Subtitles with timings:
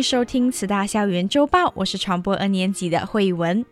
[0.00, 3.64] 收听慈大校园周报，我是传播二年级的慧文。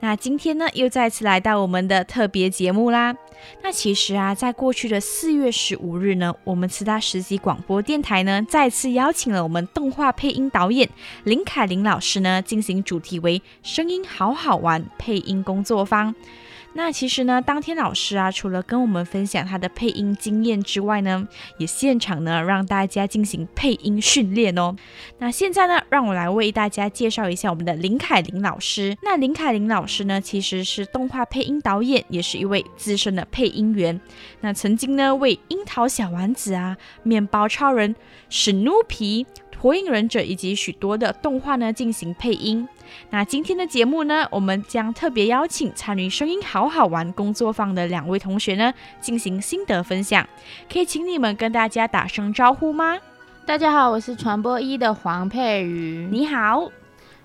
[0.00, 3.14] 那今天呢，又再次来到我们的特别节目啦。
[3.62, 10.88] 那其实啊，在过去的四月十五日呢，我们慈大实习广播电台呢，再次邀请了我们动画配音导演
[11.24, 16.14] 林凯琳老师呢，进行主题为“声音好好玩”配音工作坊。
[16.76, 21.26] 那其实呢，当天老师啊，除了跟我们分享他的配音经验之外呢，
[21.56, 24.76] 也现场呢让大家进行配音训练哦。
[25.18, 28.94] 那现在呢，让我来为大家介绍一下我们的林凯琳老师。
[29.02, 33.98] 那林凯琳老师呢，其实是动画配音导演，也是一位资深的配音员。
[34.42, 37.94] 那曾经呢，为《樱桃小丸子》啊、《面包超人》、
[38.28, 39.26] 史努比。
[39.58, 42.68] 火影忍者以及许多的动画呢进行配音。
[43.10, 50.26] 那今天的节目呢，我们将特别邀请参与声音好好玩工作坊的两位同学呢进行心得分享。
[50.72, 52.98] 可以请你们跟大家打声招呼吗？
[53.44, 56.08] 大家好，我是传播一的黄佩瑜。
[56.10, 56.70] 你好。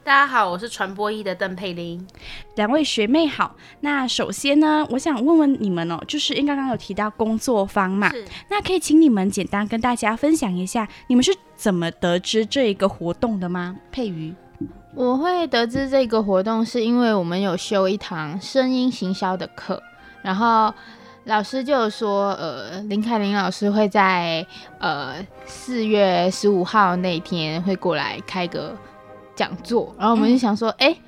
[0.04, 2.08] 大家好，我是传播一的邓佩玲，
[2.56, 3.56] 两位学妹好。
[3.82, 8.12] 那首先呢，我想问问你们哦，就是因为刚刚有提到工作坊嘛，
[8.50, 13.78] 那可以请你们简单跟大家分享一下，你们是怎么得知这一个活动的吗？
[13.92, 14.34] 佩瑜，
[14.96, 19.82] 我会得知这个活动是因为我们有修一堂声音行销的课，
[20.22, 20.74] 然后
[21.26, 24.46] 老师就说，呃，林凯琳老师会在
[24.80, 28.76] 呃四月十五号那天会过来开个。
[29.34, 31.02] 讲座，然后我们就想说，哎、嗯欸，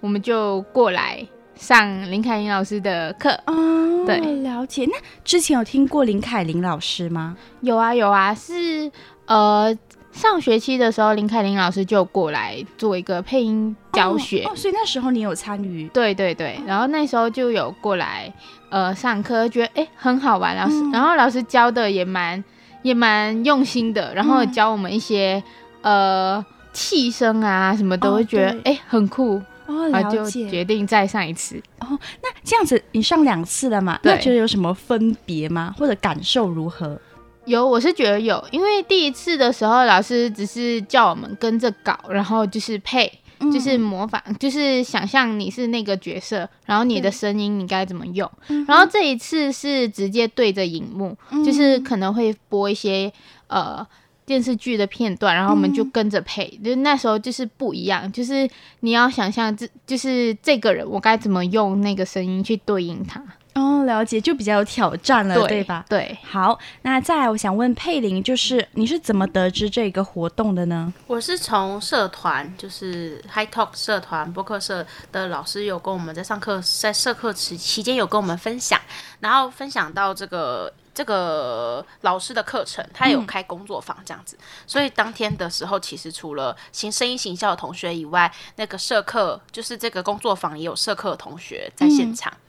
[0.00, 3.28] 我们就过来上林凯琳老师的课。
[3.46, 4.86] 哦，对，了解。
[4.86, 7.36] 那之前有听过林凯琳老师吗？
[7.60, 8.90] 有啊，有啊，是
[9.26, 9.76] 呃
[10.16, 14.44] 上学期的时候，林凯琳老师就过来做一个配音教学。
[14.44, 15.86] 哦，哦，所以那时候你有参与？
[15.88, 18.32] 对对对，然后那时候就有过来
[18.70, 22.42] 呃上课，觉得哎、欸、很好玩，老师，嗯、然后老师教的也蛮
[22.80, 25.42] 也蛮用心的，然后教我们一些、
[25.82, 26.46] 嗯、呃。
[26.72, 31.98] 气声啊，什么都会觉得哎、很酷哦，然后就决定再上一次哦。
[32.22, 33.98] 那这样子你上两次了嘛？
[34.02, 35.74] 对那觉得有什么分别吗？
[35.78, 37.00] 或者感受如何？
[37.46, 48.30] 有，我是觉得有，因为第一次的时候老师只是叫我们跟着搞，然后就是配，嗯、就是模仿，就是想象你是那个角色，然后你的声音你该怎么用。
[48.68, 53.12] 然后这一次是直接对着荧幕，嗯、就是可能会播一些
[53.46, 53.86] 呃。
[54.26, 63.22] 电视剧的片段，然后我们就跟着配，嗯、就那时候就是不一样，就是你要想象这就是这个人，我该怎么用那个声音去对应他。
[63.56, 65.84] 哦，了解，就比较有挑战了，对，对吧？
[65.88, 66.18] 对。
[66.22, 70.92] 好，那再来，我想问佩玲，就是你是怎么得知这个活动的呢？
[71.06, 78.80] 我是从社团，就是 High Talk 社团播客社的老师有跟我们在上课，在社课期期间有跟我们分享，
[79.20, 80.72] 然后分享到这个。
[80.96, 92.32] 这个老师的课程，他有开工作坊这样子，嗯、所以当天的时候，其实除了行声音行销的同学以外，那个社课就是这个工作坊也有社课的同学在现场。
[92.32, 92.40] 嗯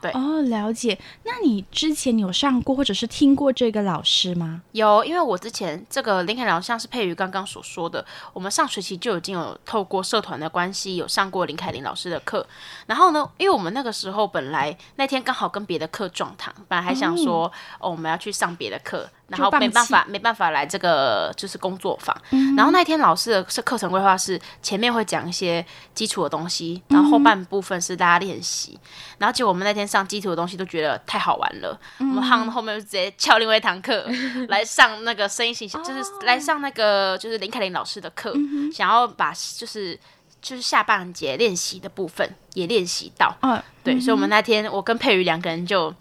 [0.00, 0.98] 对哦，了解。
[1.24, 4.62] 那你之前有上过或者是听过这个老师吗？
[4.72, 12.46] 有，因为我之前这个林凯老师像是佩瑜刚刚所说的，我们上学期就已经有透过社团的关系有上过林凯林老师的课。
[12.86, 19.08] 然后呢，因为我们那个时候本来那天刚好跟别的课撞堂，本来还想说、嗯、哦，我们要去上别的课。
[19.28, 22.16] 然后没办法，没办法来这个就是工作坊。
[22.30, 28.72] 嗯、然后那天老师的是课程规划是前面会讲一些基础的东西，然后后半部分是大家练习。
[28.72, 28.88] 嗯、
[29.18, 34.06] 然后结果我们那天上基础的东西都觉得太好玩了，嗯、我们后后面就直接翘另外一堂课
[34.48, 39.98] 来上那个声音形象，就是来上那个就是林凯琳老师的课，嗯、想要把就是
[40.40, 43.36] 就是下半节练习的部分也练习到。
[43.42, 45.94] 嗯、对，所以我们那天我跟佩瑜两个人就。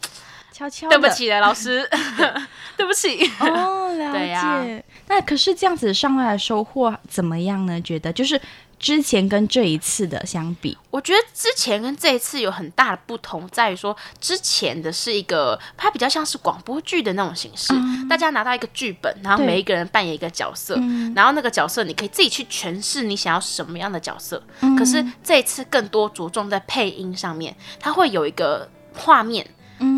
[0.57, 1.87] 悄悄对不起了，老师，
[2.75, 3.29] 对不起。
[3.39, 4.33] 哦，了解。
[4.33, 4.65] 啊、
[5.07, 7.79] 那可是这样子上来的收获怎么样呢？
[7.81, 8.41] 觉得就是
[8.79, 20.75] 之前跟这一次的相比，我觉得之前跟这一次有很大的不同，在于说之前的是一个它比较像是广播剧的那种形式，嗯、大家拿到一个剧本，然后每一个人扮演一个角色，
[21.15, 24.41] 然后那个角色你可以自己去诠释你想要什么样的角色。
[24.61, 29.45] 嗯、可是这一次更多着重在配音上面，它会有一个画面。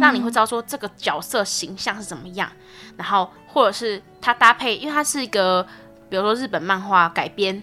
[0.01, 2.49] 让你会知道说这个角色形象是怎么样，
[2.97, 5.65] 然后或者是它搭配，因为它是一个，
[6.09, 7.61] 比如说日本漫画改编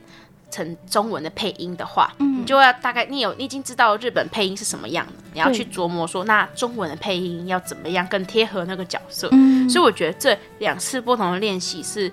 [0.51, 9.29] 成中文的配音的话，嗯你就要大概你有你已经知道日本配音是什么样的，你要去琢磨说，那中文的配音要怎么样更贴合那个角色。
[9.33, 12.11] 嗯所以我觉得这两次不同的练习是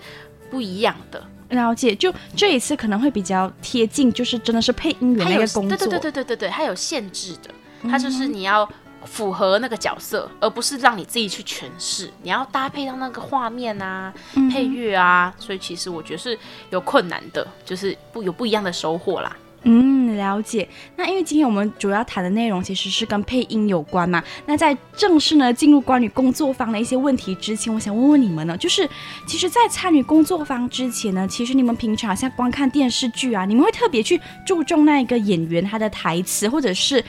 [0.50, 1.24] 不一样的。
[1.50, 7.52] 了解，就这一次可能会比较贴近，就是真的是配音员它有那个工作，对对对对对对对，它有限制的，
[7.88, 8.68] 它就是你要
[9.06, 14.14] 符合那个角色，而不是让你自己去诠释，你要搭配到那个画面啊、
[14.52, 16.38] 配乐啊，所以其实我觉得是
[16.70, 19.36] 有困难的，就是不有不一样的收获啦。
[19.66, 20.68] 嗯，了解。
[20.98, 24.22] 那因为今天我们主要谈的内容其实是跟配音有关嘛。
[24.46, 28.86] 那在正式呢进入关于工作坊的一些问题之前，我想问问你们呢，就是
[29.26, 37.02] 其实，在参与工作坊之前呢，其实你们平常像观看电视剧啊，你们会特别去注重那一个演员他的台词，或者是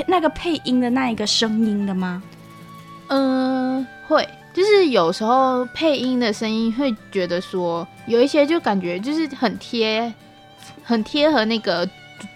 [0.00, 2.22] 配那个配音的那一个声音的吗？
[3.08, 10.12] 嗯，会，就是有时候配音的声音会觉得说，有一些就感觉就是很贴，
[10.82, 11.88] 很贴合那个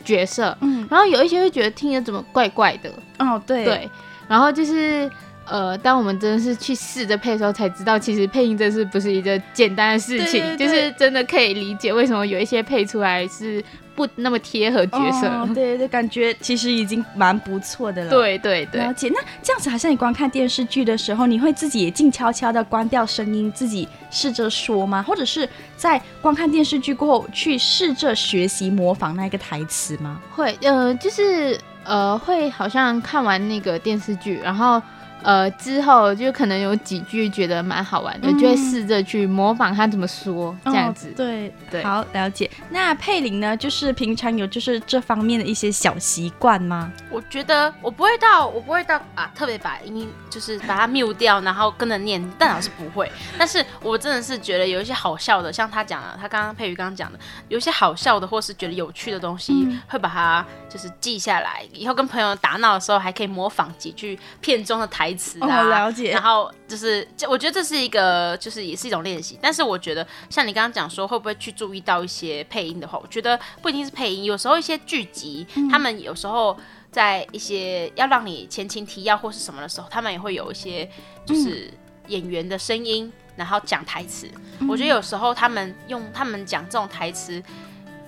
[0.05, 3.89] 角色，嗯，然后有一些会觉得听着怎么怪怪的，哦，对，对，
[4.29, 5.09] 然后就是
[5.47, 10.67] 呃，当我们真的是去试着配的时候，才知道其实配音真是不是一个简单的事情，对对对。
[10.67, 13.63] 就是真的可以理解为什么有一些配出来是
[13.95, 15.29] 不那么贴合角色。
[15.29, 18.11] 哦对对对，感觉其实已经蛮不错的了。。
[18.11, 25.03] 对对对了，解，那这样子好像你观看电视剧的时候，你会自己也静悄悄的关掉声音，自己试着说吗？
[25.03, 30.21] 或者是在观看电视剧过后去试着学习模仿那个台词吗？
[30.35, 34.83] 会呃，就是呃，会好像看完那个电视剧，然后
[35.23, 40.84] 呃之后就可能有几句觉得蛮好玩的，嗯就会试着去模仿他怎么说，这样
[41.17, 42.51] 对对好了解。
[42.71, 43.57] 那佩玲呢？
[43.57, 46.93] 就是平常有就是这方面的一些小习惯吗？
[47.11, 53.11] 我觉得我不会到，我不会到啊，特别把音就是把它 mute 掉，然后跟着念，但老师不会。
[53.39, 57.19] 但是我真的是觉得有一些好笑的，像他讲的，他刚刚佩瑜刚刚讲的，
[57.49, 65.61] 有一些好笑的或是觉得有趣的东西，嗯会把它就是记下来，以后跟朋友打闹的时候还可以模仿几句片中的台词啊。
[65.61, 69.39] 哦了解然后就是，这我觉得这是一个，就是也是一种练习。
[69.41, 76.57] 但是我觉得，像你刚刚讲说，会不会去注意到一些配音的话，我觉得不一定是配音，有时候一些剧集，他们有时候
[76.91, 80.89] 在一些要让你前情提要或是什么的时候，他们也会有一些
[81.27, 81.73] 就是
[82.09, 84.29] 演员的声音，然后讲台词。
[84.69, 87.43] 我觉得有时候他们用他们讲这种台词。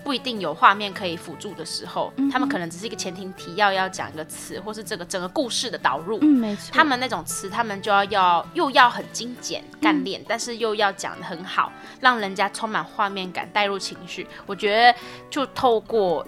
[0.06, 6.20] 不一定有画面可以辅助的时候，他们可能只是一个前庭提要要讲一个词，或是这个整个故事的导入。
[6.22, 6.70] 嗯，没错。
[6.72, 14.24] 他们那种词，他们就要要又要很精简干练，但是又要讲的很好，让人家充满画面感，带入情绪。
[14.46, 14.96] 我觉得
[15.28, 16.24] 就透过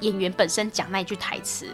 [0.00, 1.68] 演员本身讲那一句台词，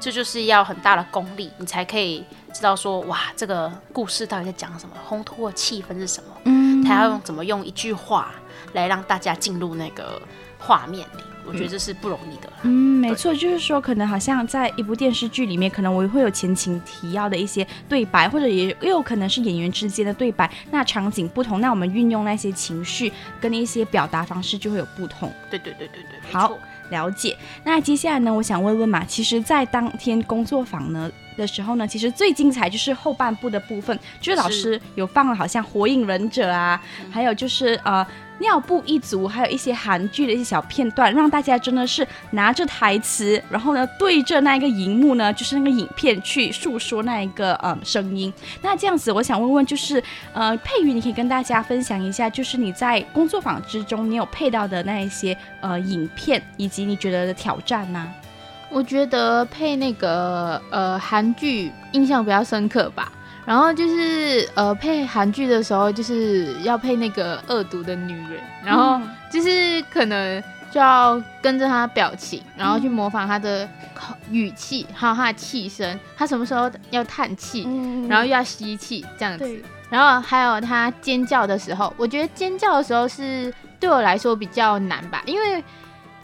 [0.00, 8.32] 这就是要很大的功力，你才可以知道说，哇，这个故事到底在讲什么，烘托的气氛是什么，嗯，他要用怎么用一句话
[8.72, 10.20] 来让大家进入那个
[10.66, 11.22] 画面里。
[11.48, 12.52] 我觉得这是不容易的。
[12.62, 12.70] 嗯，
[13.00, 20.50] 没错，就是说，可能好像在一部电视剧里面，可能我会有前情提要的一些对白，或者也也有可能是演员之间的对白。
[20.72, 25.32] 那场景不同，那我们运用那些情绪跟一些表达方式就会有不同。
[25.48, 26.58] 对对对对对，好。
[26.90, 27.36] 了解。
[27.64, 36.80] 那接下来呢，我想问问嘛，其实，在当天工作坊呢的时候呢，其实最精彩就是后半部的部分，就是老师有放了好像《火影忍者》啊，
[37.10, 38.04] 还有就是呃。
[38.38, 48.32] 尿布一族，还有一些韩剧的一些小片段，让大家真的是拿着台词，然后呢对着那一个荧幕呢，就是那个影片去诉说那一个呃声音。
[48.62, 50.02] 那这样子，我想问问，就是
[50.32, 58.12] 呃佩瑜，你可以跟大家分享一下，就是你在工作坊之中，你有配到的那一些呃影片，以及你觉得的挑战吗？
[58.68, 63.12] 我觉得配那个呃韩剧印象比较深刻吧。
[63.46, 69.00] 然后就是呃配韩剧的时候，就是要配那个恶毒的女人，然后
[69.30, 73.66] 就是可能就要跟着她表情，然后去模仿她的
[74.30, 78.08] 语气，还有她的气声，她什么时候要叹气，嗯。
[78.08, 79.44] 然后又要吸气这样子。
[79.44, 79.62] 对。
[79.88, 85.62] 然后还有她尖叫的时候，我觉得尖叫的时候是对我来说比较难吧，因为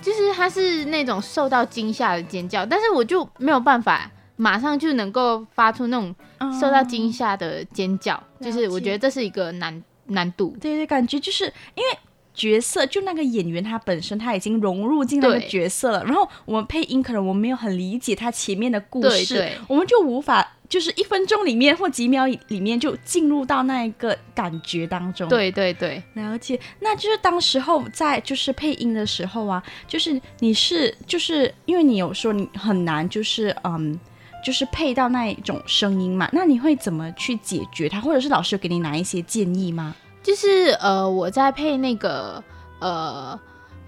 [0.03, 4.11] 就是她是那种受到惊吓的尖叫，但是我就没有办法
[4.43, 6.15] 马上就能够发出那种。
[6.61, 10.57] 受到惊吓的尖叫，嗯就是我觉得这是一个难难度。
[10.61, 11.45] 对对，感觉就是
[11.77, 11.99] 因为
[12.35, 25.29] 角色就那个演员他本身他已经融入进那个角色了，然后我们配音可能我们没有很理解他前面的故事，对对我们就无法就是一分钟里面或几秒里面就进入到那一个感觉当中。
[25.29, 26.59] 对对对，了解。
[26.81, 33.97] 那就是当时候在就是配音的时候啊，就是你是就是因为你有说你很难就是嗯。
[34.43, 39.95] 就是配到那一种声音嘛，那你会怎么去解决它，或者是老师有给你哪一些建议吗？
[40.23, 42.43] 就是呃，我在配那个
[42.81, 43.39] 呃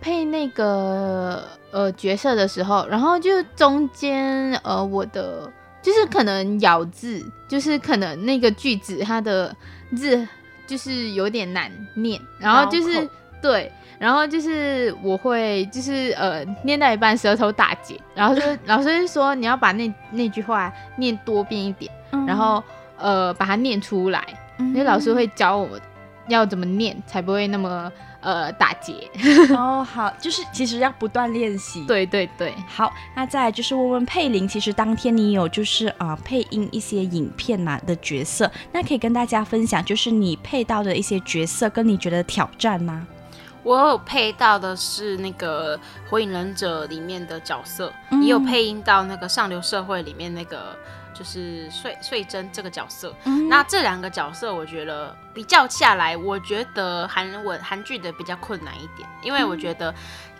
[0.00, 5.50] 配那个呃角色的时候，然后就中间呃我的
[5.82, 9.54] 就是可能咬字，就是可能那个句子它的
[9.96, 10.26] 字
[10.66, 13.08] 就是有点难念，然后就是
[13.48, 13.70] 对。
[13.96, 22.62] 然后就是我会就是呃念到一半舌头打结，然后就 老师就说你要把那那句话念多遍一点，嗯、然后
[22.98, 24.22] 呃把它念出来，
[24.58, 25.80] 因为、嗯、老师会教我
[26.26, 28.94] 要怎么念才不会那么呃打结。
[29.56, 31.84] 哦，好，就是其实要不断练习。
[31.86, 43.06] 对对对，好，那再来就是问问佩玲，其实当天你有就是啊、呃、配音一些影片嘛的角色，那可以跟大家分享就是你配到的一些角色跟你觉得挑战吗？
[43.64, 45.76] 我有配到的是那个
[46.08, 50.76] 《火影忍者》里面的角色，嗯、也有配音到那个《上流社会》里面那个
[51.12, 53.12] 就是穗穗珍这个角色。
[53.24, 59.94] 嗯、那这两个角色，我觉得比较下来，我觉得韩文韩剧的比较困难一点，因为我觉得，嗯、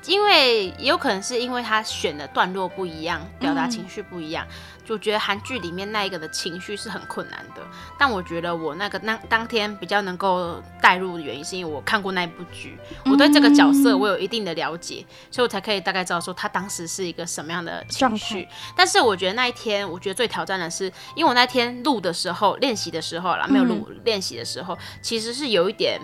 [0.06, 4.46] 因为也有可能是因为他选的段落不一样，表达情绪不一样。
[4.48, 7.62] 嗯就觉得韩剧里面那一个的情绪是很困难的，
[7.98, 18.46] 但我觉得我那个那当天比较能够带入的原因，是因为我看过那部剧，我对这个角色我有一定的了解，嗯、所以我才可以大概知道说他当时是一个什么样的情绪。
[18.76, 20.84] 但是我觉得那一天，我觉得最挑战的是，
[21.16, 25.98] 因为我那天录的时候练习的时候啦，没有录练习的时候，其实是有一点，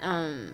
[0.00, 0.52] 嗯。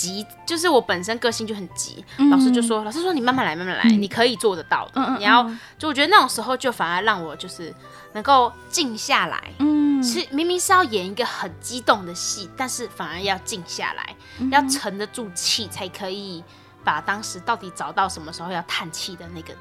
[0.00, 4.92] 急，就是我本身个性就很急，嗯、老师就说，老师说你慢慢来，慢慢来，嗯、你可以做得到的。
[4.94, 7.74] 嗯嗯嗯，你要，就我觉得那种时候就反而让我就是
[8.14, 9.52] 能够静下来。
[9.58, 16.42] 嗯，是明明是要演一个很激动的戏，但是反而要静下来，嗯、要沉得住气，才可以
[16.82, 19.54] 把当时到底找到什么时候要叹气的那个。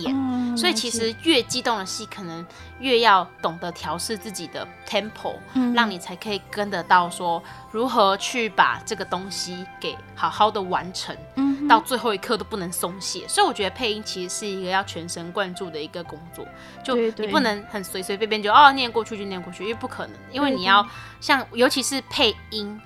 [0.00, 2.44] 点，嗯、所以其实越激动的戏，可能
[2.78, 13.26] 越要懂得调试自己的 tempo，、嗯、让你才可以跟得到说如何去把这个东西给好好的完成，嗯、到最后一刻都不能松懈。
[13.26, 16.46] 所以我觉得配音其实是一个要全神贯注的一个工作，
[16.84, 20.86] 就你不能很随随便便就哦念过去就念过去，因为不可能，因为你要
[21.20, 22.78] 像尤其是配音，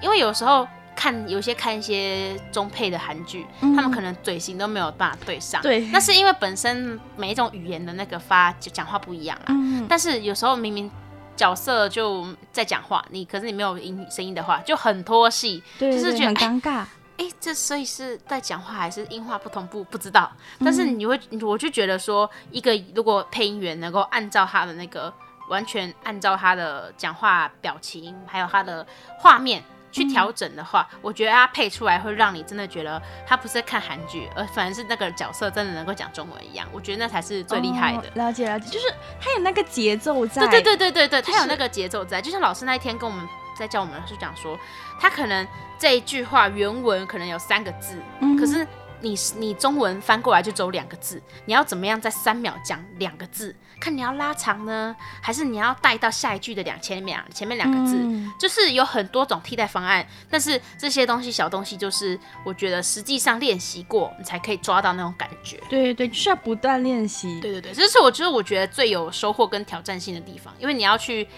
[0.00, 0.68] 因为有时候。
[0.96, 5.60] 看有些看一些中配的韩剧，嗯、他们可能嘴型都没有办法对上。
[5.60, 9.44] 对，那是因为本身每一种语言的那个发讲话不一样啦。
[9.48, 10.90] 嗯、但是有时候明明
[11.36, 16.70] 角色就在讲话，你可是你没有音声音的话，就很拖戏，就是觉得很尴尬。
[17.18, 19.84] 哎、欸，这所以是在讲话还是音画不同步？
[19.84, 20.30] 不知道。
[20.64, 25.12] 但是你会，我就觉得说，一个如果配音员能够按照他的那个，
[25.48, 28.86] 完全按照他的讲话表情，还有他的
[29.18, 29.62] 画面。
[29.96, 36.66] 去调整的话，嗯、我觉得他配出来会让你真的觉得他不是在看韩剧，而反而是那个角色真的能够讲中文一样。
[36.72, 38.08] 我觉得那才是最厉害的。
[38.08, 38.12] 哦。
[38.14, 40.46] 了解了解，就是他有那个节奏在。
[40.48, 42.20] 对对对对对对，他有那个节奏在。
[42.20, 43.26] 就像老师那一天跟我们
[43.58, 44.58] 在教我们老师讲说，
[45.00, 45.46] 他可能
[45.78, 48.66] 这一句话原文可能有三个字，嗯、可是。
[49.06, 53.54] 你你中文翻过来就只有两个字，你要怎么样在三秒讲两个字？
[53.78, 57.94] 看你要拉长呢，还是你要带到下一句的两千秒前面两个字？
[57.98, 65.58] 嗯、就是有很多种替代方案，但是这些东西小东西，就是我觉得实际上练习过，你才可以抓到那种感觉。
[65.68, 67.38] 对对对，就是要不断练习。
[67.40, 71.28] 对对对，这是我觉得我觉得最有收获跟挑战性的地方，因为你要去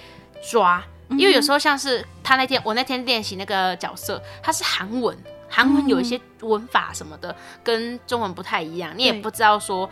[0.48, 5.16] 抓，因为有时候像是他那天我那天练习那个角色，他是韩文。
[5.48, 9.88] 韩文有一些文法什么的，嗯、跟中文不太一样，你也不知道说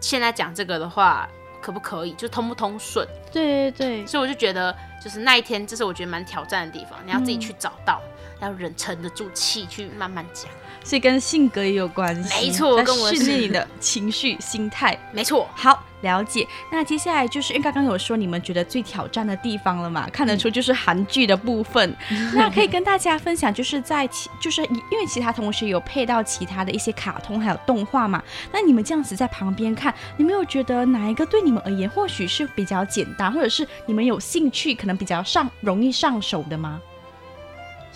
[0.00, 1.28] 现在讲这个的话
[1.62, 3.06] 可不可以，就通不通顺。
[3.32, 8.00] 对对对，所以我就觉得，就是那一天，这是我觉得蛮挑战的地方，你要自己去找到，
[8.40, 10.50] 嗯、要忍沉得住气去慢慢讲。
[10.84, 15.48] 所以跟性格也有关系，没错，跟我训练你的情绪心态，没错。
[15.54, 16.46] 好，了解。
[16.70, 20.06] 那接下来就是因为刚刚有说你们觉得最挑战的地方了嘛？
[20.10, 21.96] 看得出就是韩剧的部分。
[22.10, 28.22] 嗯、 那可以跟大家分享，就是在其就是因为其他同学有配到其他的一些卡通还有动画嘛？
[28.52, 36.78] 那你们这样子在旁边看，你们有觉得哪一个对你们而言或许是比较简单，或者是你们有兴趣，可能比较上容易上手的吗？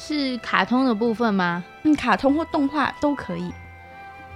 [0.01, 1.65] 是卡通的部分吗？
[1.83, 3.53] 嗯，卡通或动画都可以。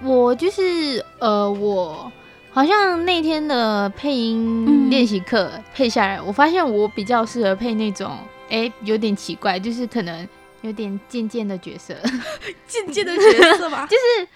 [0.03, 2.11] 我就是呃，我
[2.51, 8.11] 好像那天的配音练习课配下来，嗯、我发现我比较适合配那种，
[8.49, 10.27] 哎、欸，有点奇怪，就是可能
[10.61, 11.95] 有点贱贱的角色，
[12.67, 14.27] 贱贱的角色吧， 就是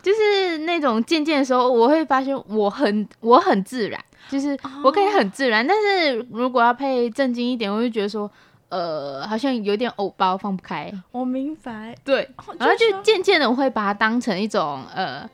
[0.00, 8.30] 就是那种渐渐的时候，我会发现我很我很自然，就是我可以很自然，哦、但是如果要配正经一点，我就觉得说。
[8.68, 10.92] 呃，好像有点偶包，放不开。
[11.10, 15.28] 我明白，对，然后就渐渐的我会把它当成一种呃，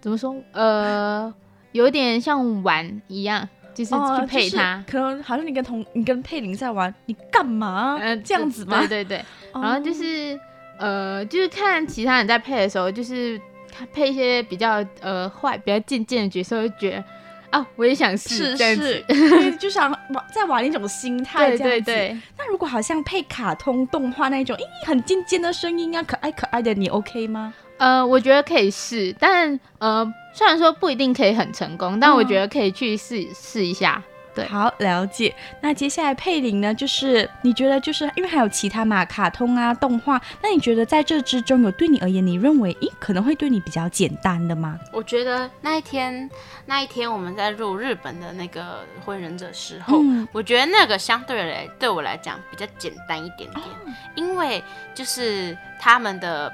[0.00, 0.34] 怎么说？
[0.52, 1.32] 呃，
[1.70, 4.76] 有点像玩一样，就是去配它。
[4.78, 7.96] 哦就是、可能好像你跟同你跟佩林在玩，你干嘛？
[8.00, 8.78] 嗯、呃，这样子吗？
[8.80, 9.24] 对对对。
[9.54, 10.34] 然后就是、
[10.78, 17.04] 哦、呃，就是看其他人在配的时候，就是他配一些比较呃坏、比较贱贱的角色，就觉得
[17.52, 22.18] 啊，我也想试，是是， 就想玩在玩一种心态，对对对。
[22.38, 27.52] 那如果好像配卡通动画那种，咦，很尖尖的声音啊，可爱可爱的，你 OK 吗？
[27.78, 34.02] 呃，我觉得可以试，但呃，虽然说不一定可以很成功，但我觉得可以去试试一下。
[34.34, 35.34] 对，好了解。
[35.60, 44.78] 那接下来佩林呢，就是你觉得就是因为还有其他嘛，卡通啊、动画，那你觉得在这之中有对你而言，你认为咦可能会对你比较简单的吗？
[44.92, 46.30] 我觉得那一天
[46.66, 48.60] 那一天我们在录日本的那个
[49.04, 54.62] 《火影忍者》时候，嗯，我觉得那个相对来对我来讲比较简单一点点，哦，因为
[54.94, 56.52] 就是他们的。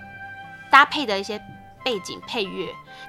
[0.70, 1.40] 搭配的一些
[1.82, 2.68] 背景配乐，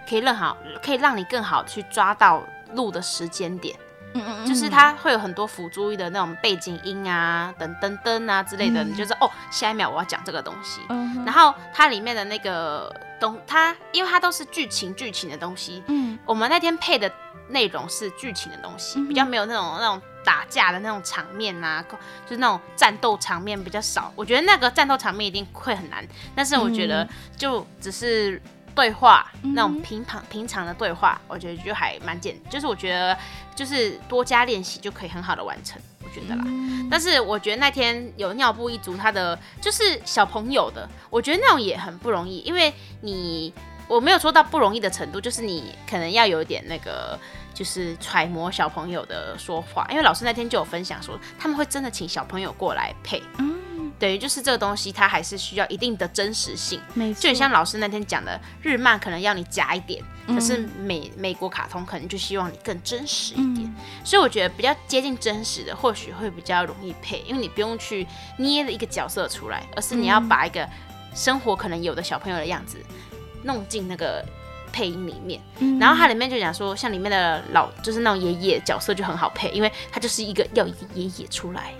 [0.09, 2.41] 可以更好，可以让你更好去抓到
[2.73, 3.75] 录的时间点。
[4.13, 10.81] 嗯嗯，就是它会有很多辅助的那种背景音啊，等等等啊之类的，嗯、你就是哦，下一秒我要讲这个东西。
[10.89, 15.83] 嗯、然后它里面的那个东，它因为它都是剧情剧情的东西。
[15.87, 17.11] 嗯，我们那天配的
[17.49, 20.01] 内容是剧情的东西，嗯、比较没有那种那种。
[20.21, 21.83] 打架的那种场面啊，
[22.25, 24.11] 就是那种战斗场面比较少。
[24.17, 28.39] 我觉得那个战斗场面一定会很难，但是我觉得就只是
[28.79, 33.17] 对话、嗯、那种平常平常的对话，我觉得就还蛮简，就是我觉得
[33.53, 36.43] 就是多加练习就可以很好的完成，我觉得啦。
[36.47, 43.53] 嗯、但是我觉得那天有尿布一族，他的就是小朋友的，我觉得那种也很不容易，因为你
[43.89, 47.19] 我没有说到不容易的程度，就是你可能要有点那个。
[47.51, 53.58] 就是揣摩小朋友的说话，因为老师那天就有分享说，他们会真的请小朋友过来配，嗯，
[53.99, 63.75] 等于就是这个东西它还是需要一定的真实性，没错，就像老师那天讲的，日漫可能要你假一点，嗯、可是美美国卡通可能就希望你更真实一点，嗯、
[64.05, 70.67] 所以我觉得比较接近真实的，或许会比较容易配，因为你不用去捏了一个角色出来，而是你要把一个
[71.13, 72.77] 生活可能有的小朋友的样子
[73.43, 74.25] 弄进那个。
[74.71, 81.73] 配音里面，嗯、然后它里面就讲说，像里面的老就是那种爷爷角色就很好配，因为他就是一个要一个爷爷出来，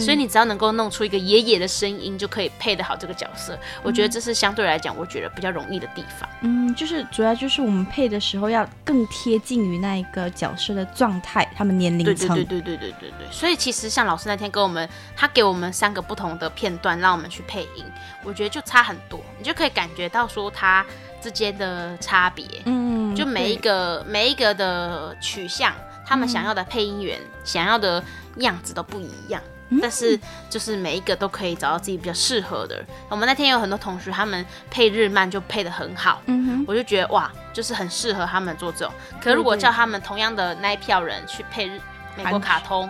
[0.00, 3.58] 所以你只要能够弄出一个爷爷的声音，就可以配得好这个角色。
[3.82, 6.28] 我觉得这是相对来讲，我觉得比较容易的地方。
[6.42, 12.36] 嗯，就是主要就是我们配的时候要更贴近于那一个角色的状态，他们年龄层。
[12.36, 13.26] 对对对对对对对。
[13.30, 17.84] 所以其实像老师那天跟我们，他给我们三个不同的片段，让我们去配音，
[18.22, 20.84] 我觉得就差很多，你就可以感觉到说他。
[21.26, 25.74] 之间的差别，嗯，就每一个每一个的取向，
[26.06, 28.00] 他们想要的配音员、嗯、想要的
[28.36, 30.16] 样子都不一样，嗯、但是
[30.48, 32.80] 就是每一个都可以找到自己比较适合的。
[33.08, 38.94] 我们那天有很多同学，他们配日漫就配得很好，嗯哼，我就觉得哇，就是很适合他们做这种。
[39.20, 41.80] 可如果叫他们同样的那一票人去配日
[42.16, 42.88] 美国卡通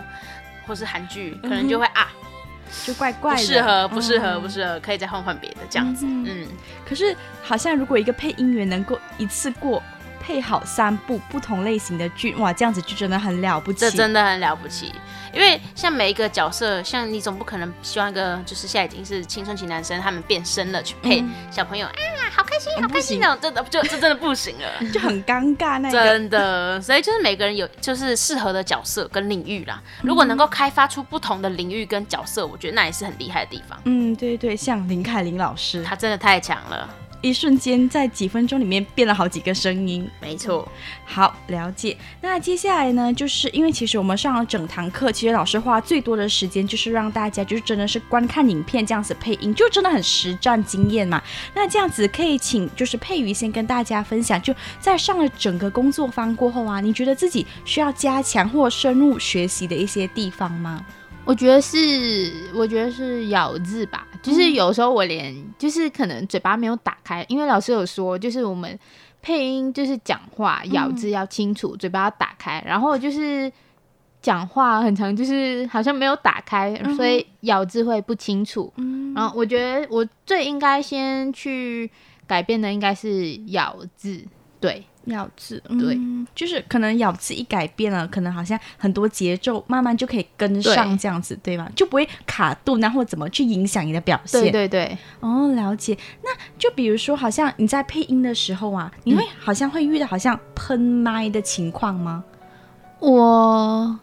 [0.67, 2.11] 或是韩剧，可能就会啊。
[2.85, 6.05] 就怪怪的，不适合，不适合，嗯、不适合，可以再换换别的这样子。
[6.05, 6.47] 嗯，嗯，
[6.87, 9.81] 可是好像如果一个配音员能够一次过
[10.27, 14.93] 配好三部不同类型的剧，哇，这样子就真的很了不起，这真的很了不起。
[15.33, 26.03] 因为像每一个角色，像你总不可能希望一个就是现在已经是青春期男生，他们变身了去配小朋友，哎呀、嗯，好开心，好开心哦，真的就这真的不行了，就很尴尬那个。
[26.03, 29.81] 真的，所以就是每个人有就是适合的角色跟领域啦。
[30.01, 33.79] 如果能够开发出不同的领域跟角色，我觉得那也是很厉害的地方。
[33.85, 36.89] 嗯，对对，像林凯琳老师，他真的太强了。
[37.21, 40.67] 一瞬间，在几分钟里面变了好几个声音，没错。
[41.05, 41.97] 好，了解。
[42.21, 51.21] 那接下来呢，就是因为其实我们上了整堂课，其实老师花最多的时间就是让大家就是真的是观看影片这样子配音，就真的很实战经验嘛。
[51.53, 60.85] 那这样子可以请就是佩瑜先跟大家分享，就在上了整个工作坊过后啊，你觉得自己需要加强或深入学习的一些地方吗？
[61.27, 68.79] 我觉得是，我觉得是咬字吧，就是有时候我连就是可能嘴巴没有打开，因为老师有说，就是我们
[69.21, 73.51] 配音就是讲话咬字要清楚，嘴巴要打开，然后就是
[74.21, 78.73] 讲话很长就是好像没有打开，所以咬字会不清楚。
[79.13, 81.91] 然后我觉得我最应该先去
[82.25, 84.23] 改变的应该是咬字，
[84.61, 84.81] 对。
[85.07, 91.69] 咬字，对，嗯，就是可能咬字一改变了，可能好像很多节奏慢慢就可以跟上这样子，对，吗？
[91.75, 94.41] 就不会卡顿，然后怎么去影响你的表现？
[94.41, 95.97] 对对对，哦，了解。
[96.23, 102.23] 那就比如说，好像你在配音的时候啊，你会好像会遇到好像喷麦的情况吗？
[102.99, 103.99] 我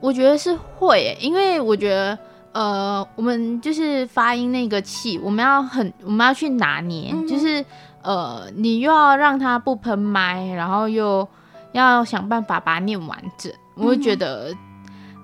[0.00, 2.18] 我觉得是会，因为我觉得
[2.52, 7.64] 呃，我们就是发音那个气，我们要很，我们要去拿捏，嗯、就是。
[8.06, 11.26] 呃，你又要让他不喷麦，然后又
[11.72, 14.54] 要想办法把它念完整，嗯、我就觉得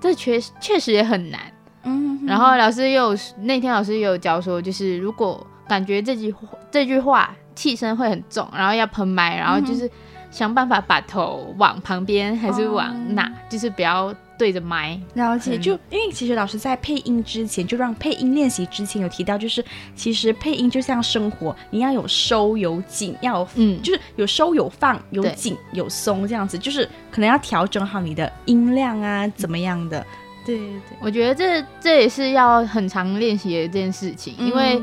[0.01, 1.41] 这确确实也很难。
[1.85, 6.35] 嗯哼，然后老师又有那天老师也有教说，就是如果感觉这句
[6.73, 9.89] 这句话气声会很重，然后要喷麦，然后就是
[10.33, 14.13] 想办法把头往旁边还是往哪，嗯、就是不要。
[14.39, 15.59] 对着麦，了解。
[15.59, 19.65] 就因为其实老师在配音之前，就让配音练习之前有提到，就是
[19.95, 30.05] 其实配音就像生活，你要有收有紧，要有嗯，就是有收有放，有紧有松这样子，就是可能要调整好你的音量啊，怎么样的。
[30.45, 34.81] 对对对，我觉得这这也是要很常练习的一件事情，因为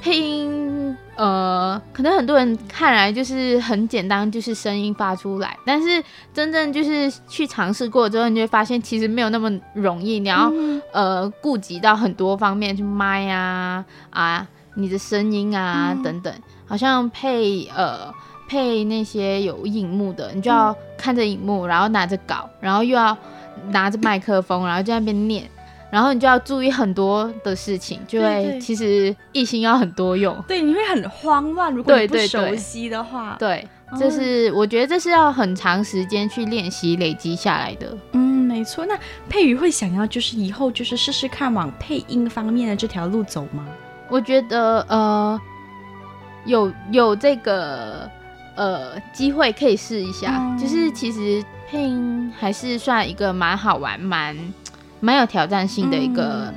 [0.00, 0.96] 配音。
[1.16, 10.18] 呃，可能很多人看来就是很简单，就是声音发出来，但是真正就是去尝试过之后，你就会发现其实没有那么容易。
[10.18, 16.32] 你要、嗯、呃顾及到很多方面，就麦啊啊，你的声音啊、嗯、等等，
[16.64, 18.10] 好像配呃
[18.48, 23.14] 配那些有荧幕的，你就要看着荧幕，然后拿着稿，然后又要
[23.68, 25.46] 拿着麦克风，然后就在那边念。
[25.90, 30.36] 然后你就要注意很多的事情，就会其实一心要很多用。
[30.46, 33.36] 对，你会很慌乱，如果你不熟悉的话。
[33.38, 37.96] 对，对，对，对，这是我觉得这是要很长时间去练习累积下来的。
[38.12, 38.86] 嗯，没错。
[38.86, 38.96] 那
[39.28, 43.66] 佩瑜会想要就是以后就是试试看往配音方面的这条路走吗？
[44.08, 45.40] 我觉得呃，
[46.44, 48.08] 有有这个
[48.54, 50.36] 呃机会可以试一下。
[50.38, 54.36] 嗯，就是其实配音还是算一个蛮好玩蛮。
[55.00, 56.52] 蛮有挑战性的一个、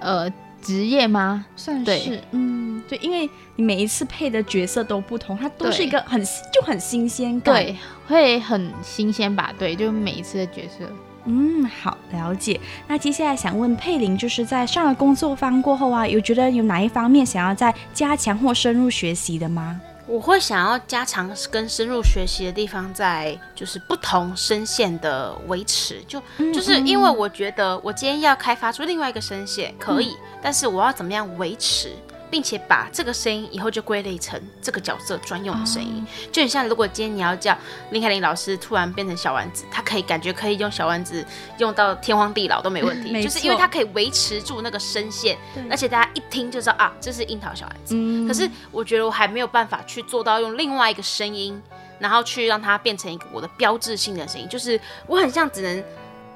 [0.00, 1.44] 嗯、呃职业吗？
[1.56, 7.76] 算是，嗯，对，因为你每一次配的角色都不同，它都是一个很就很新鲜感，对，
[8.06, 9.52] 会很新鲜吧？
[9.58, 10.90] 对，就每一次的角色，
[11.26, 12.58] 嗯，好了解。
[12.88, 19.78] 那接下来想问佩玲，就是在上了工作坊过后啊，有觉得有哪一方面想要再加强或深入学习的吗？
[20.06, 31.92] 我会想要加强跟深入学习的地方，在就是不同声线的维持，就就是因为我觉得我今天要开发出另外一个声线可以，但是我要怎么样维持？
[32.34, 37.56] 并且把这个声音以后就归类成这个角色专用的声音，就很像如果今天你要叫
[37.90, 41.24] 林凯琳老师突然变成小丸子，他可以感觉可以用小丸子
[41.58, 45.38] 用到天荒地老都没问题，就是因为他可以维持住那个声线，
[45.70, 47.94] 而且大家一听就知道啊，这是樱桃小丸子。
[48.26, 51.62] 可是我觉得我还没有办法去做到用另外一个声音，
[52.00, 55.84] 然后去让它变成一个我的标志性的声音，就是我很像只能。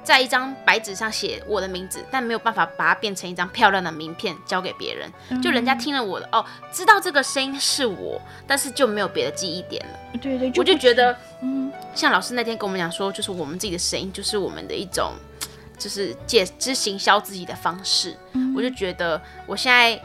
[0.09, 5.43] 在一张白纸上写我的名字，但没有办法把它变成一张漂亮的名片交给别人。
[5.43, 6.43] 就人家听了我的哦，
[6.73, 10.19] 知道这个声音是我，但是就没有别的记忆点了。
[10.19, 15.13] 对对，就我就觉得，嗯，像老师那天跟我们讲说，就是我们自己的声音，就是我们的一种，
[15.79, 18.17] 就是借之行销自己的方式。
[18.33, 20.01] 嗯，我就觉得我现在。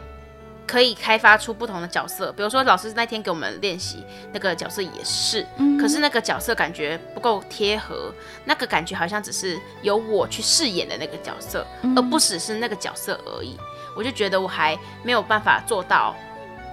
[0.65, 8.13] 可以开发出不同的角色，比如说老师那天给我们练习那个角色也是，嗯、可是那个角色感觉不够贴合，
[8.45, 13.57] 那个感觉好像只是由我去饰演的那个角色，嗯、而不只是那个角色而已。
[13.95, 16.15] 我就觉得我还没有办法做到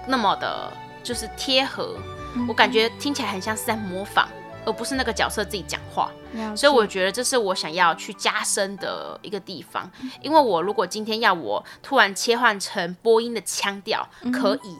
[0.06, 0.72] 那么的，
[1.02, 1.96] 就是贴合，
[2.34, 4.28] 嗯、我感觉听起来很像是在模仿。
[4.64, 6.10] 而不是那个角色自己讲话，
[6.56, 9.90] 所以我觉得这是我想要去加深的一个地方。
[10.22, 14.76] 因为我如果今天要我突然切换成播音的腔调，可以，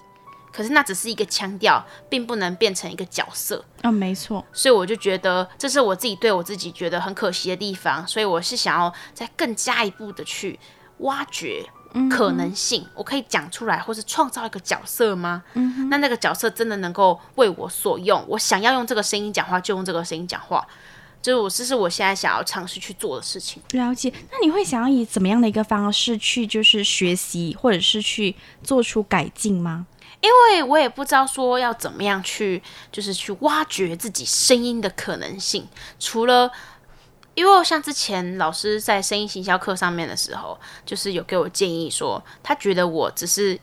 [0.52, 3.64] 可是那只是一个腔调，并不能变成一个角色。
[3.82, 4.44] 嗯，没错。
[4.52, 8.06] 所以我就觉得这是我自己对我自己觉得很可惜的地方。
[8.06, 10.58] 所以我是想要再更加一步的去
[10.98, 11.64] 挖掘。
[12.10, 15.42] 可能性，我可以讲出来，或是创造一个角色吗？
[15.54, 18.24] 嗯，那那个角色真的能够为我所用？
[18.28, 20.66] 我想要用这个声音讲话，就用这个声音讲话。
[21.22, 23.62] 就是我，这是我现在想要尝试去做的事情。
[23.72, 24.12] 了解。
[24.30, 29.86] 那你会想要以怎么样的一个方式去，就是学习，或者是去做出改进吗？
[30.20, 35.66] 因为我也不知道说要怎么样去，就是去挖掘自己声音的可能性，
[35.98, 36.50] 除了。
[37.40, 43.58] 因为像之前老师在声音行销课上面的时候，就是有给我建议说，他觉得我只是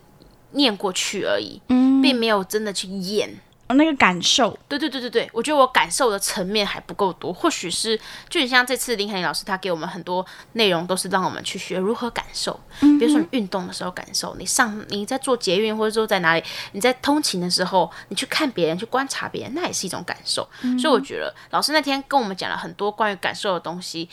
[0.54, 3.30] 念过去而已，嗯，并没有真的去演。
[3.68, 8.00] 哦，那个感受，对对对对对，我觉得我感受的层面还不够多，或许是
[8.30, 12.58] 就很像这次林凯林老师，他给我们很多内容，都是让我们去学如何感受。
[12.80, 20.48] 嗯，比如说你运动的时候感受，你上你在做捷运或者说在哪里，你在通勤的时候，你去看别人，去观察别人，那也是一种感受。
[20.62, 24.08] 嗯，所以我觉得老师那天跟我们讲了很多关于感受的东西，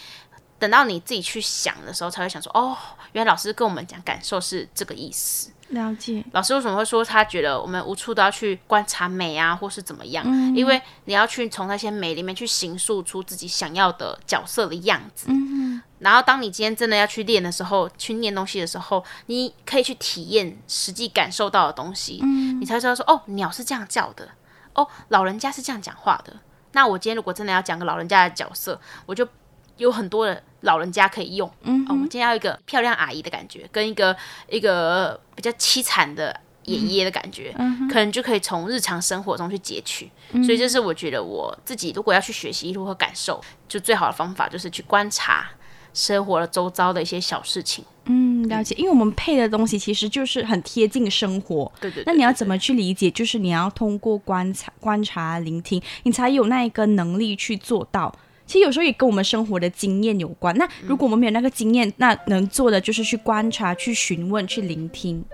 [0.59, 2.77] 等到你自己去想的时候，才会想说，哦，
[3.13, 5.53] 原来老师跟我们讲感受是这个意思。
[5.75, 6.25] 了解。
[6.33, 10.25] 老师为什么会说他觉得我们无处都要去观察美啊，或是怎么样？
[10.27, 15.27] 嗯、因为你要去从那些美里面去形塑出自己想要的角色的样子。
[15.29, 24.29] 嗯、然后当你今天真的要去练的时候，去念东西的时候，你可以去体验实际感受到的东西，嗯、你才知道说哦，鸟是这样叫的，
[24.73, 26.35] 哦，老人家是这样讲话的。
[26.73, 29.29] 那我今天如果真的要讲个老人家的角色，我就
[29.77, 30.43] 有很多的。
[30.65, 34.15] 老人家可以用，嗯，哦，我们今天要一个漂亮阿姨的感觉，跟一个
[34.49, 40.11] 一个比较凄惨的爷爷的感觉，嗯可能就可以从日常生活中去截取。
[40.33, 45.47] 嗯所以这是我觉得我自己如果要去学习如何感受，就最好的方法就是去观察
[45.93, 47.85] 生活的周遭的一些小事情。
[48.07, 51.71] 嗯，了解，因为我们配的东西其实就是很贴近生活。
[51.81, 53.11] 对对对那你要怎么去理解？
[53.11, 58.15] 就是你要通过观察、观察、聆听，你才有那一个能力去做到。
[58.47, 60.57] 其实有时候也跟我们生活的经验有关。
[60.57, 65.25] 那如果我们没有那个经验，那能做的就是去观察、去询问、去聆听。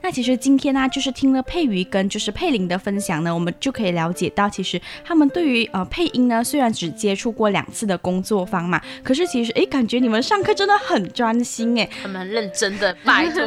[0.00, 11.88] 那其实今天呢、啊，就是听了佩瑜跟就是佩玲的分享呢，我们就可以了解到，其实他们对于呃配音呢，虽然只接触过两次的工作坊嘛，可是其实诶，感觉你们上课真的很专心诶。
[12.02, 13.42] 他们很认真的，拜托。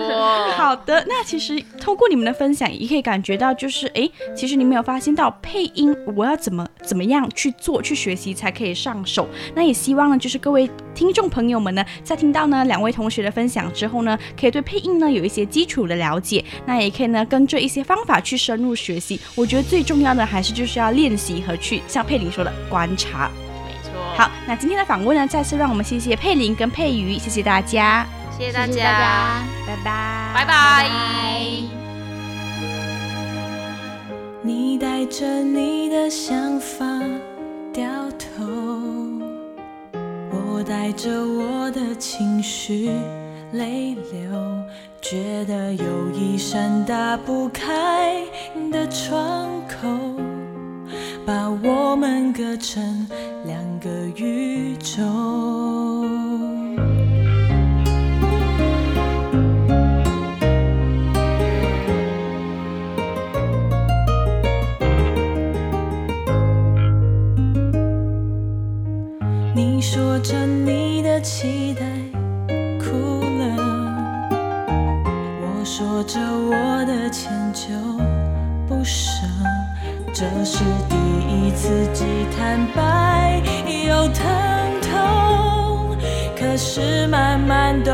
[0.51, 9.27] 好的，那其实通过你们的分享，也可以感觉到，就是诶，其实你们有发现到配音，我要怎么怎么样去做，去学习才可以上手。
[9.55, 16.43] 那也希望呢，就是各位听众朋友们呢，在听到呢两位同学的分享之后呢，可以对配音呢有一些基础的了解。
[16.65, 19.17] 那也可以呢，跟着一些方法去深入学习。
[19.33, 23.31] 我觉得最重要的还是就是要练习和去像佩林说的观察。
[23.65, 23.93] 没错。
[24.17, 28.05] 好，那今天的访问呢，再次让我们谢谢佩林跟佩瑜，谢谢大家，
[28.37, 30.89] 谢谢大家，谢谢大家拜拜，拜拜。
[34.43, 36.85] 你带着你的想法
[37.71, 38.88] 掉头，
[40.31, 42.89] 我带着我的情绪
[43.53, 44.29] 泪流。
[45.01, 48.23] 觉得有一扇打不开
[48.71, 49.87] 的窗口，
[51.25, 53.07] 把我们隔成
[53.45, 56.48] 两个宇宙。
[71.31, 71.85] 期待
[72.79, 73.43] 哭了，
[75.43, 75.63] 我。
[75.63, 77.69] 说着我的迁就
[78.67, 79.27] 不舍，
[80.11, 80.95] 这是第
[81.29, 82.03] 一次既
[82.35, 83.39] 坦白
[83.87, 84.25] 又疼
[84.81, 85.95] 痛，
[86.35, 87.91] 可是慢慢都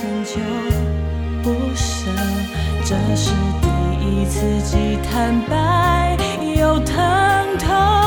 [0.00, 0.40] 心就
[1.42, 2.10] 不舍
[2.86, 3.68] 这是第
[4.00, 6.16] 一次既坦白
[6.56, 6.96] 又疼
[7.58, 7.99] 痛。